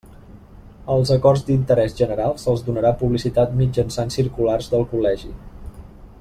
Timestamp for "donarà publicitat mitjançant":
2.69-4.15